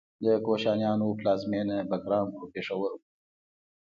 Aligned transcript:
د 0.23 0.25
کوشانیانو 0.45 1.17
پلازمینه 1.19 1.77
بګرام 1.89 2.27
او 2.37 2.43
پیښور 2.53 2.91
و 2.95 3.01